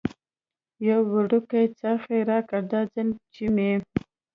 یو 0.87 0.99
وړوکی 1.13 1.63
څرخ 1.79 2.03
یې 2.13 2.19
راکړ، 2.29 2.61
دا 2.71 2.81
ځل 2.93 3.09
چې 3.33 3.43
مې. 3.55 3.71